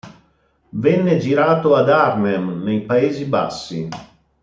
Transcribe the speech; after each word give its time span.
Venne 0.69 1.19
girato 1.19 1.75
a 1.75 1.83
Arnhem, 1.85 2.63
nei 2.63 2.81
Paesi 2.81 3.25
Bassi. 3.25 3.87